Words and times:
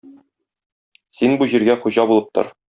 Син, 1.19 1.37
бу 1.43 1.51
җиргә 1.53 1.79
хуҗа 1.85 2.09
булып 2.13 2.37
тор. 2.39 2.55